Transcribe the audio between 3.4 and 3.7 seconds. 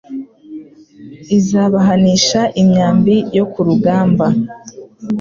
ku